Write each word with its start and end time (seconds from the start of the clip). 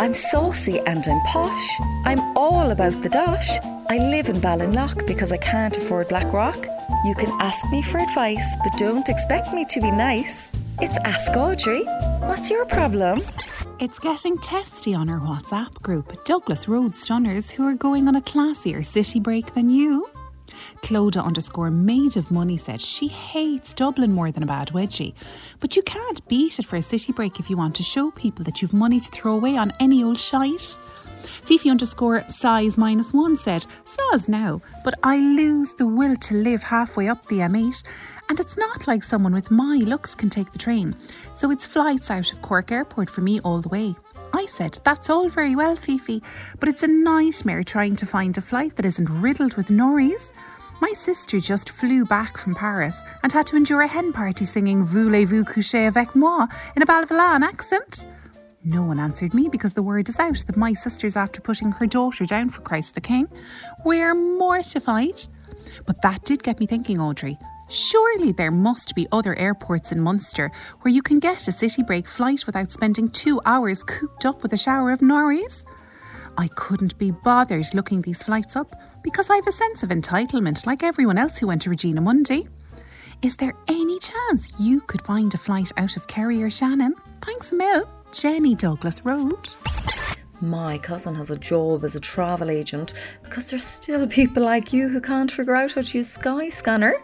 I'm 0.00 0.14
saucy 0.14 0.78
and 0.86 1.04
I'm 1.08 1.20
posh. 1.22 1.80
I'm 2.04 2.20
all 2.36 2.70
about 2.70 3.02
the 3.02 3.08
dosh. 3.08 3.58
I 3.90 3.98
live 3.98 4.28
in 4.28 4.36
Ballinlough 4.36 5.04
because 5.08 5.32
I 5.32 5.38
can't 5.38 5.76
afford 5.76 6.08
Blackrock. 6.08 6.56
You 7.04 7.16
can 7.16 7.30
ask 7.40 7.68
me 7.70 7.82
for 7.82 7.98
advice, 7.98 8.56
but 8.62 8.78
don't 8.78 9.08
expect 9.08 9.52
me 9.52 9.64
to 9.64 9.80
be 9.80 9.90
nice. 9.90 10.48
It's 10.80 10.96
Ask 10.98 11.32
Audrey. 11.36 11.82
What's 12.20 12.48
your 12.48 12.64
problem? 12.66 13.22
It's 13.80 13.98
getting 13.98 14.38
testy 14.38 14.94
on 14.94 15.10
our 15.10 15.18
WhatsApp 15.18 15.82
group, 15.82 16.24
Douglas 16.24 16.68
Road 16.68 16.94
Stunners, 16.94 17.50
who 17.50 17.66
are 17.66 17.74
going 17.74 18.06
on 18.06 18.14
a 18.14 18.20
classier 18.20 18.86
city 18.86 19.18
break 19.18 19.54
than 19.54 19.68
you. 19.68 20.08
Clodagh 20.82 21.24
underscore 21.24 21.70
Maid 21.70 22.16
of 22.16 22.30
Money 22.30 22.56
said 22.56 22.80
she 22.80 23.08
hates 23.08 23.74
Dublin 23.74 24.12
more 24.12 24.30
than 24.30 24.42
a 24.42 24.46
bad 24.46 24.68
wedgie. 24.68 25.14
But 25.60 25.76
you 25.76 25.82
can't 25.82 26.26
beat 26.28 26.58
it 26.58 26.66
for 26.66 26.76
a 26.76 26.82
city 26.82 27.12
break 27.12 27.38
if 27.38 27.50
you 27.50 27.56
want 27.56 27.76
to 27.76 27.82
show 27.82 28.10
people 28.10 28.44
that 28.44 28.62
you've 28.62 28.72
money 28.72 29.00
to 29.00 29.10
throw 29.10 29.34
away 29.34 29.56
on 29.56 29.72
any 29.80 30.02
old 30.02 30.20
shite. 30.20 30.76
Fifi 31.22 31.70
underscore 31.70 32.24
size 32.28 32.78
minus 32.78 33.12
one 33.12 33.36
said, 33.36 33.66
Saws 33.84 34.28
now, 34.28 34.60
but 34.84 34.94
I 35.02 35.16
lose 35.16 35.72
the 35.72 35.86
will 35.86 36.16
to 36.16 36.34
live 36.34 36.62
halfway 36.62 37.08
up 37.08 37.26
the 37.26 37.38
M8. 37.38 37.82
And 38.28 38.38
it's 38.38 38.56
not 38.56 38.86
like 38.86 39.02
someone 39.02 39.34
with 39.34 39.50
my 39.50 39.76
looks 39.76 40.14
can 40.14 40.30
take 40.30 40.52
the 40.52 40.58
train. 40.58 40.94
So 41.34 41.50
it's 41.50 41.66
flights 41.66 42.10
out 42.10 42.32
of 42.32 42.42
Cork 42.42 42.70
Airport 42.70 43.08
for 43.08 43.22
me 43.22 43.40
all 43.40 43.60
the 43.60 43.68
way. 43.68 43.94
I 44.32 44.46
said, 44.46 44.78
That's 44.84 45.10
all 45.10 45.28
very 45.28 45.56
well, 45.56 45.76
Fifi, 45.76 46.22
but 46.60 46.68
it's 46.68 46.82
a 46.82 46.88
nightmare 46.88 47.62
trying 47.62 47.96
to 47.96 48.06
find 48.06 48.36
a 48.36 48.40
flight 48.40 48.76
that 48.76 48.86
isn't 48.86 49.08
riddled 49.20 49.56
with 49.56 49.70
noise. 49.70 50.32
My 50.80 50.92
sister 50.94 51.40
just 51.40 51.70
flew 51.70 52.04
back 52.04 52.38
from 52.38 52.54
Paris 52.54 53.02
and 53.22 53.32
had 53.32 53.46
to 53.48 53.56
endure 53.56 53.82
a 53.82 53.88
hen 53.88 54.12
party 54.12 54.44
singing 54.44 54.84
Voulez-vous 54.84 55.44
coucher 55.44 55.88
avec 55.88 56.14
moi 56.14 56.46
in 56.76 56.82
a 56.82 56.86
Ballyvolane 56.86 57.42
accent. 57.42 58.06
No 58.64 58.82
one 58.82 59.00
answered 59.00 59.34
me 59.34 59.48
because 59.48 59.72
the 59.72 59.82
word 59.82 60.08
is 60.08 60.18
out 60.18 60.44
that 60.46 60.56
my 60.56 60.72
sister's 60.72 61.16
after 61.16 61.40
putting 61.40 61.72
her 61.72 61.86
daughter 61.86 62.24
down 62.24 62.48
for 62.50 62.60
Christ 62.60 62.94
the 62.94 63.00
King. 63.00 63.28
We're 63.84 64.14
mortified. 64.14 65.26
But 65.86 66.02
that 66.02 66.24
did 66.24 66.42
get 66.42 66.60
me 66.60 66.66
thinking, 66.66 67.00
Audrey. 67.00 67.38
Surely 67.68 68.32
there 68.32 68.50
must 68.50 68.94
be 68.94 69.06
other 69.12 69.38
airports 69.38 69.92
in 69.92 70.00
Munster 70.00 70.50
where 70.80 70.92
you 70.92 71.02
can 71.02 71.18
get 71.18 71.48
a 71.48 71.52
city 71.52 71.82
break 71.82 72.08
flight 72.08 72.46
without 72.46 72.72
spending 72.72 73.10
two 73.10 73.40
hours 73.44 73.82
cooped 73.82 74.24
up 74.24 74.42
with 74.42 74.54
a 74.54 74.56
shower 74.56 74.90
of 74.90 75.00
norries. 75.00 75.64
I 76.38 76.48
couldn't 76.48 76.96
be 76.96 77.10
bothered 77.10 77.74
looking 77.74 78.00
these 78.00 78.22
flights 78.22 78.56
up 78.56 78.74
because 79.02 79.28
I 79.28 79.36
have 79.36 79.46
a 79.46 79.52
sense 79.52 79.82
of 79.82 79.90
entitlement 79.90 80.66
like 80.66 80.82
everyone 80.82 81.18
else 81.18 81.38
who 81.38 81.46
went 81.46 81.62
to 81.62 81.70
Regina 81.70 82.00
Mundi. 82.00 82.48
Is 83.20 83.36
there 83.36 83.54
any 83.66 83.98
chance 83.98 84.52
you 84.58 84.80
could 84.82 85.02
find 85.02 85.34
a 85.34 85.38
flight 85.38 85.72
out 85.76 85.96
of 85.96 86.06
Kerry 86.06 86.42
or 86.42 86.50
Shannon? 86.50 86.94
Thanks 87.20 87.52
a 87.52 87.56
mil. 87.56 87.88
Jenny 88.12 88.54
Douglas 88.54 89.04
Road. 89.04 89.50
My 90.40 90.78
cousin 90.78 91.14
has 91.16 91.30
a 91.30 91.38
job 91.38 91.84
as 91.84 91.96
a 91.96 92.00
travel 92.00 92.50
agent 92.50 92.94
because 93.22 93.50
there's 93.50 93.64
still 93.64 94.06
people 94.20 94.44
like 94.44 94.72
you 94.72 94.88
who 94.88 95.00
can't 95.00 95.30
figure 95.30 95.56
out 95.56 95.72
how 95.72 95.82
to 95.82 95.98
use 95.98 96.16
Skyscanner. 96.16 96.94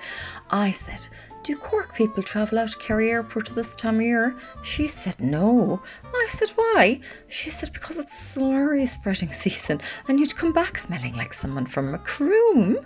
I 0.50 0.70
said, 0.70 1.08
Do 1.42 1.56
Cork 1.56 1.94
people 1.94 2.22
travel 2.22 2.60
out 2.60 2.68
to 2.70 2.78
Kerry 2.78 3.10
Airport 3.10 3.48
this 3.54 3.74
time 3.74 3.96
of 3.96 4.02
year? 4.02 4.36
She 4.62 4.86
said, 4.86 5.20
No. 5.20 5.82
I 6.04 6.26
said, 6.28 6.50
Why? 6.50 7.00
She 7.28 7.50
said, 7.50 7.72
Because 7.72 7.98
it's 7.98 8.36
slurry 8.36 8.86
spreading 8.86 9.32
season 9.32 9.80
and 10.06 10.20
you'd 10.20 10.36
come 10.36 10.52
back 10.52 10.78
smelling 10.78 11.16
like 11.16 11.34
someone 11.34 11.66
from 11.66 11.94
a 11.94 11.98
Hello, 12.06 12.84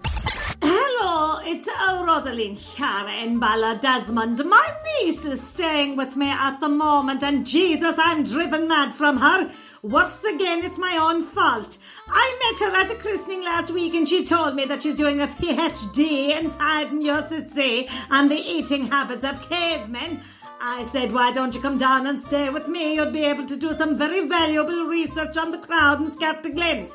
it's 1.49 1.67
uh, 1.67 2.05
Rosalind 2.07 2.59
Chiara 2.59 3.23
in 3.23 3.41
Ballydesmond. 3.41 4.45
My 4.45 4.71
niece 4.85 5.25
is 5.25 5.41
staying 5.41 5.97
with 5.97 6.15
me 6.15 6.29
at 6.29 6.61
the 6.61 6.69
moment, 6.69 7.23
and 7.23 7.47
Jesus, 7.47 7.99
I'm 7.99 8.23
driven 8.23 8.69
mad 8.69 8.95
from 8.95 9.17
her. 9.17 9.51
Once 9.81 10.23
again, 10.25 10.63
it's 10.63 10.77
my 10.77 10.99
own 10.99 11.23
fault. 11.23 11.79
I 12.07 12.27
met 12.43 12.69
her 12.69 12.77
at 12.77 12.91
a 12.91 12.97
christening 12.97 13.43
last 13.45 13.71
week 13.71 13.95
and 13.95 14.07
she 14.07 14.25
told 14.25 14.57
me 14.57 14.67
that 14.67 14.83
she's 14.83 14.97
doing 14.97 15.23
a 15.23 15.27
PhD 15.27 16.37
in 16.39 16.51
Science 16.51 17.57
and 18.11 18.31
the 18.31 18.37
eating 18.37 18.87
habits 18.87 19.25
of 19.25 19.49
cavemen. 19.49 20.21
I 20.61 20.87
said, 20.91 21.13
why 21.13 21.33
don't 21.33 21.55
you 21.55 21.63
come 21.63 21.79
down 21.79 22.09
and 22.09 22.21
stay 22.21 22.51
with 22.51 22.67
me? 22.67 22.97
You'd 22.97 23.13
be 23.13 23.25
able 23.25 23.47
to 23.47 23.57
do 23.57 23.73
some 23.75 23.97
very 23.97 24.29
valuable 24.29 24.85
research 24.85 25.37
on 25.37 25.53
the 25.53 25.59
crowd 25.59 26.01
in 26.01 26.11
Scatterglen. 26.11 26.91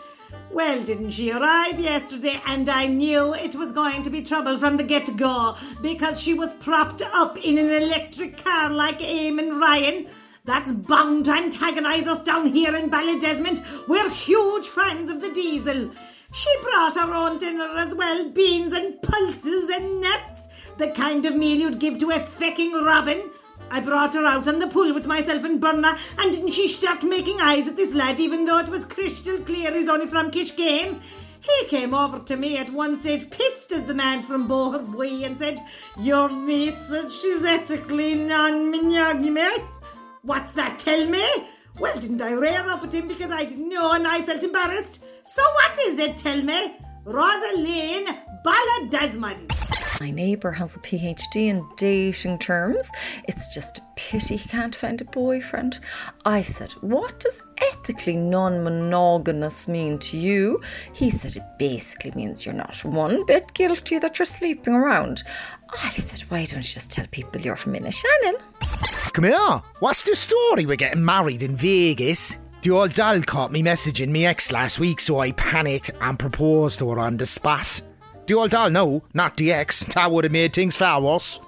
Well, 0.52 0.84
didn't 0.84 1.12
she 1.12 1.32
arrive 1.32 1.80
yesterday? 1.80 2.40
And 2.46 2.70
I 2.70 2.86
knew 2.86 3.34
it 3.34 3.56
was 3.56 3.72
going 3.72 4.04
to 4.04 4.10
be 4.10 4.22
trouble 4.22 4.60
from 4.60 4.78
the 4.78 4.84
get 4.84 5.18
go 5.18 5.56
because 5.82 6.22
she 6.22 6.34
was 6.34 6.54
propped 6.56 7.02
up 7.02 7.38
in 7.44 7.58
an 7.58 7.70
electric 7.70 8.44
car 8.44 8.70
like 8.70 9.00
Eamon 9.00 9.60
Ryan. 9.60 10.08
That's 10.46 10.74
bound 10.74 11.26
to 11.26 11.32
antagonise 11.32 12.06
us 12.06 12.22
down 12.22 12.48
here 12.48 12.76
in 12.76 12.90
Ballydesmond. 12.90 13.88
We're 13.88 14.10
huge 14.10 14.68
fans 14.68 15.10
of 15.10 15.22
the 15.22 15.32
diesel. 15.32 15.90
She 16.34 16.50
brought 16.62 16.96
her 16.96 17.14
own 17.14 17.38
dinner 17.38 17.78
as 17.78 17.96
well 17.96 18.30
beans 18.30 18.74
and 18.74 19.02
pulses 19.02 19.70
and 19.70 20.02
nuts. 20.02 20.42
The 20.78 20.90
kind 20.90 21.26
of 21.26 21.36
meal 21.36 21.60
you'd 21.60 21.80
give 21.80 21.98
to 22.00 22.12
a 22.12 22.20
fecking 22.20 22.74
robin. 22.86 23.30
I 23.74 23.80
brought 23.80 24.14
her 24.14 24.24
out 24.24 24.48
on 24.48 24.60
the 24.60 24.68
pool 24.68 24.94
with 24.94 25.08
myself 25.08 25.44
and 25.44 25.60
Burna, 25.60 25.98
and 26.20 26.32
didn't 26.32 26.52
she 26.52 26.68
start 26.68 27.02
making 27.02 27.42
eyes 27.42 27.68
at 27.68 27.76
this 27.76 27.96
lad, 27.96 28.20
even 28.20 28.46
though 28.46 28.60
it 28.60 28.70
was 28.70 28.86
crystal 28.86 29.40
clear 29.40 29.74
he's 29.74 29.90
only 29.90 30.06
from 30.06 30.30
Kiskeam? 30.30 31.02
He 31.42 31.66
came 31.66 31.96
over 31.96 32.20
to 32.20 32.36
me 32.36 32.56
at 32.58 32.70
one 32.70 33.00
stage, 33.00 33.32
pissed 33.32 33.72
as 33.72 33.88
the 33.88 33.96
man 33.96 34.22
from 34.22 34.48
Boherbue, 34.48 35.26
and 35.26 35.40
said, 35.40 35.60
Your 35.98 36.30
niece 36.30 36.94
she's 37.20 37.44
ethically 37.44 38.14
non-monogamous. 38.14 39.82
What's 40.22 40.52
that, 40.52 40.78
tell 40.78 41.08
me? 41.08 41.28
Well, 41.80 42.00
didn't 42.00 42.22
I 42.22 42.34
rear 42.34 42.70
up 42.70 42.84
at 42.84 42.94
him 42.94 43.08
because 43.08 43.32
I 43.32 43.44
didn't 43.44 43.70
know 43.70 43.94
and 43.94 44.08
I 44.08 44.22
felt 44.22 44.44
embarrassed? 44.44 45.04
So 45.26 45.42
what 45.42 45.80
is 45.80 45.98
it, 45.98 46.16
tell 46.16 46.44
me? 46.44 46.76
Rosaline 47.06 48.20
Desmond. 48.92 49.52
My 50.04 50.12
neighbour 50.12 50.52
has 50.52 50.76
a 50.76 50.80
PhD 50.80 51.48
in 51.48 51.66
dating 51.78 52.40
terms. 52.40 52.92
It's 53.24 53.54
just 53.54 53.78
a 53.78 53.82
pity 53.96 54.36
he 54.36 54.50
can't 54.50 54.76
find 54.76 55.00
a 55.00 55.06
boyfriend. 55.06 55.80
I 56.26 56.42
said, 56.42 56.74
What 56.82 57.22
does 57.22 57.42
ethically 57.72 58.18
non 58.18 58.66
monogamous 58.66 59.70
mean 59.70 59.98
to 60.00 60.18
you? 60.18 60.62
He 60.92 61.10
said, 61.10 61.38
It 61.38 61.46
basically 61.58 62.12
means 62.16 62.46
you're 62.46 62.54
not 62.54 62.84
one 62.84 63.26
bit 63.26 63.54
guilty 63.54 63.98
that 63.98 64.20
you're 64.20 64.26
sleeping 64.26 64.74
around. 64.74 65.24
I 65.70 65.92
said, 65.92 66.20
Why 66.30 66.44
don't 66.44 66.58
you 66.58 66.64
just 66.64 66.92
tell 66.92 67.08
people 67.08 67.40
you're 67.40 67.56
from 67.56 67.74
Innishannon? 67.74 68.42
Come 69.14 69.24
here. 69.24 69.62
What's 69.80 70.04
the 70.04 70.18
story? 70.18 70.66
We're 70.66 70.76
getting 70.76 71.06
married 71.06 71.44
in 71.44 71.56
Vegas. 71.56 72.36
The 72.62 72.72
old 72.72 72.94
doll 72.94 73.22
caught 73.22 73.54
me 73.54 73.64
messaging 73.64 74.10
me 74.10 74.26
ex 74.26 74.52
last 74.52 74.80
week, 74.80 75.00
so 75.00 75.20
I 75.20 75.32
panicked 75.32 75.92
and 76.02 76.20
proposed 76.20 76.80
to 76.80 76.90
her 76.90 77.00
on 77.00 77.16
the 77.16 77.26
spot. 77.26 77.82
The 78.26 78.36
old 78.36 78.52
doll, 78.52 78.70
no, 78.70 79.04
not 79.14 79.38
the 79.38 79.52
ex. 79.52 79.84
That 79.86 80.12
would 80.12 80.24
have 80.24 80.32
made 80.32 80.54
things 80.54 80.76
far 80.76 81.02
worse. 81.02 81.40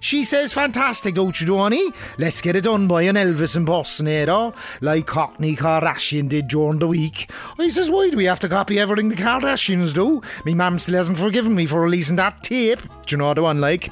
She 0.00 0.24
says, 0.24 0.52
fantastic, 0.52 1.14
don't 1.16 1.40
you, 1.40 1.46
Donie? 1.46 1.90
Let's 2.18 2.40
get 2.40 2.54
it 2.54 2.64
done 2.64 2.86
by 2.86 3.02
an 3.02 3.16
Elvis 3.16 3.56
impersonator, 3.56 4.52
like 4.80 5.06
Kourtney 5.06 5.56
Kardashian 5.56 6.28
did 6.28 6.46
during 6.46 6.78
the 6.78 6.86
week. 6.86 7.30
I 7.58 7.68
says, 7.68 7.90
why 7.90 8.10
do 8.10 8.16
we 8.16 8.26
have 8.26 8.38
to 8.40 8.48
copy 8.48 8.78
everything 8.78 9.08
the 9.08 9.16
Kardashians 9.16 9.92
do? 9.92 10.22
Me 10.44 10.54
mum 10.54 10.78
still 10.78 10.94
hasn't 10.94 11.18
forgiven 11.18 11.54
me 11.54 11.66
for 11.66 11.80
releasing 11.80 12.16
that 12.16 12.44
tape. 12.44 12.80
Do 13.06 13.14
you 13.14 13.16
know 13.16 13.34
the 13.34 13.42
one, 13.42 13.60
like? 13.60 13.90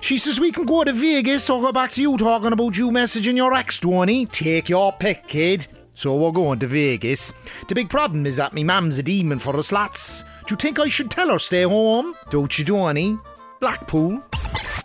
She 0.00 0.18
says, 0.18 0.40
we 0.40 0.50
can 0.50 0.64
go 0.64 0.82
to 0.82 0.92
Vegas 0.92 1.48
or 1.48 1.60
go 1.60 1.70
back 1.70 1.92
to 1.92 2.02
you 2.02 2.16
talking 2.16 2.52
about 2.52 2.76
you 2.76 2.90
messaging 2.90 3.36
your 3.36 3.54
ex, 3.54 3.78
Donie. 3.78 4.26
Take 4.26 4.68
your 4.68 4.92
pick, 4.92 5.28
kid. 5.28 5.68
So 5.94 6.16
we're 6.16 6.32
going 6.32 6.58
to 6.58 6.66
Vegas. 6.66 7.32
The 7.68 7.76
big 7.76 7.88
problem 7.88 8.26
is 8.26 8.36
that 8.36 8.54
me 8.54 8.64
mum's 8.64 8.98
a 8.98 9.04
demon 9.04 9.38
for 9.38 9.52
the 9.52 9.62
slots. 9.62 10.24
Do 10.46 10.52
you 10.52 10.56
think 10.56 10.78
I 10.78 10.88
should 10.88 11.10
tell 11.10 11.30
her 11.30 11.38
stay 11.38 11.62
home? 11.62 12.14
Don't 12.28 12.58
you, 12.58 12.64
Donie? 12.64 13.18
Blackpool. 13.60 14.22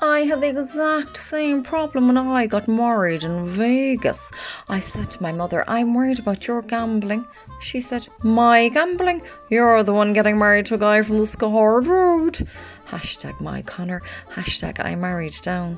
I 0.01 0.21
had 0.21 0.39
the 0.39 0.47
exact 0.47 1.17
same 1.17 1.63
problem 1.63 2.07
when 2.07 2.17
I 2.17 2.47
got 2.47 2.69
married 2.69 3.25
in 3.25 3.45
Vegas. 3.45 4.31
I 4.69 4.79
said 4.79 5.09
to 5.09 5.21
my 5.21 5.33
mother, 5.33 5.69
I'm 5.69 5.93
worried 5.93 6.19
about 6.19 6.47
your 6.47 6.61
gambling. 6.61 7.27
She 7.59 7.81
said, 7.81 8.07
My 8.23 8.69
gambling? 8.69 9.21
You're 9.49 9.83
the 9.83 9.91
one 9.91 10.13
getting 10.13 10.37
married 10.37 10.67
to 10.67 10.75
a 10.75 10.77
guy 10.77 11.01
from 11.01 11.17
the 11.17 11.23
Skehard 11.23 11.87
Road. 11.87 12.47
Hashtag 12.87 13.41
my 13.41 13.61
Connor. 13.63 14.01
Hashtag 14.31 14.83
I 14.83 14.95
married 14.95 15.35
down. 15.41 15.77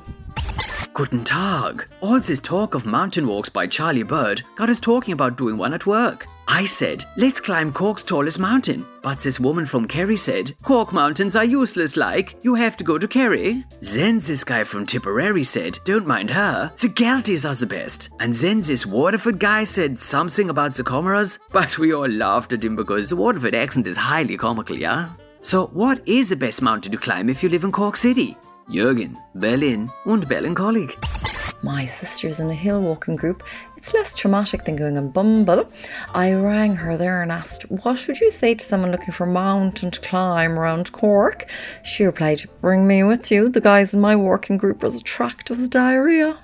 Guten 0.94 1.24
Tag. 1.24 1.88
All 2.00 2.20
this 2.20 2.38
talk 2.38 2.74
of 2.74 2.86
mountain 2.86 3.26
walks 3.26 3.48
by 3.48 3.66
Charlie 3.66 4.04
Bird 4.04 4.42
got 4.54 4.70
us 4.70 4.78
talking 4.78 5.12
about 5.12 5.36
doing 5.36 5.56
one 5.56 5.74
at 5.74 5.86
work. 5.86 6.28
I 6.54 6.66
said, 6.66 7.06
let's 7.16 7.40
climb 7.40 7.72
Cork's 7.72 8.02
tallest 8.02 8.38
mountain. 8.38 8.84
But 9.00 9.20
this 9.20 9.40
woman 9.40 9.64
from 9.64 9.88
Kerry 9.88 10.18
said, 10.18 10.54
Cork 10.62 10.92
mountains 10.92 11.34
are 11.34 11.46
useless 11.46 11.96
like, 11.96 12.36
you 12.42 12.54
have 12.54 12.76
to 12.76 12.84
go 12.84 12.98
to 12.98 13.08
Kerry. 13.08 13.64
Then 13.80 14.16
this 14.18 14.44
guy 14.44 14.62
from 14.62 14.84
Tipperary 14.84 15.44
said, 15.44 15.78
don't 15.84 16.06
mind 16.06 16.28
her, 16.28 16.70
the 16.78 16.88
Galtees 16.88 17.48
are 17.48 17.54
the 17.54 17.64
best. 17.64 18.10
And 18.20 18.34
then 18.34 18.58
this 18.58 18.84
Waterford 18.84 19.38
guy 19.38 19.64
said 19.64 19.98
something 19.98 20.50
about 20.50 20.74
the 20.74 20.84
Comeraghs, 20.84 21.38
but 21.52 21.78
we 21.78 21.94
all 21.94 22.06
laughed 22.06 22.52
at 22.52 22.62
him 22.62 22.76
because 22.76 23.08
the 23.08 23.16
Waterford 23.16 23.54
accent 23.54 23.86
is 23.86 23.96
highly 23.96 24.36
comical, 24.36 24.76
yeah? 24.76 25.12
So 25.40 25.68
what 25.68 26.06
is 26.06 26.28
the 26.28 26.36
best 26.36 26.60
mountain 26.60 26.92
to 26.92 26.98
climb 26.98 27.30
if 27.30 27.42
you 27.42 27.48
live 27.48 27.64
in 27.64 27.72
Cork 27.72 27.96
City? 27.96 28.36
Jürgen, 28.68 29.16
Berlin 29.34 29.90
und 30.04 30.28
Ballincollig. 30.28 31.31
My 31.64 31.86
sister's 31.86 32.40
in 32.40 32.50
a 32.50 32.54
hill 32.54 32.82
walking 32.82 33.14
group. 33.14 33.44
It's 33.76 33.94
less 33.94 34.12
traumatic 34.14 34.64
than 34.64 34.74
going 34.74 34.98
on 34.98 35.10
Bumble. 35.10 35.70
I 36.12 36.32
rang 36.32 36.74
her 36.76 36.96
there 36.96 37.22
and 37.22 37.30
asked, 37.30 37.70
What 37.70 38.06
would 38.08 38.20
you 38.20 38.32
say 38.32 38.54
to 38.54 38.64
someone 38.64 38.90
looking 38.90 39.12
for 39.12 39.24
a 39.24 39.30
mountain 39.30 39.92
to 39.92 40.00
climb 40.00 40.58
around 40.58 40.90
Cork? 40.90 41.48
She 41.84 42.04
replied, 42.04 42.42
Bring 42.60 42.88
me 42.88 43.04
with 43.04 43.30
you. 43.30 43.48
The 43.48 43.60
guys 43.60 43.94
in 43.94 44.00
my 44.00 44.16
working 44.16 44.56
group 44.56 44.82
are 44.82 44.86
as 44.86 45.00
attractive 45.00 45.60
as 45.60 45.68
diarrhea. 45.68 46.38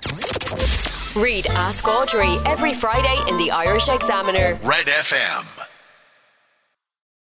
Read 1.15 1.47
Ask 1.47 1.85
Audrey 1.87 2.37
every 2.45 2.73
Friday 2.73 3.21
in 3.27 3.37
the 3.37 3.51
Irish 3.51 3.89
Examiner. 3.89 4.57
Red 4.63 4.85
FM. 4.85 5.58